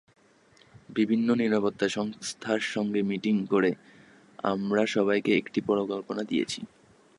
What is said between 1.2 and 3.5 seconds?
নিরাপত্তা সংস্থার সঙ্গে মিটিং